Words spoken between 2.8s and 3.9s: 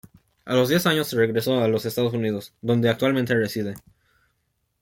actualmente reside.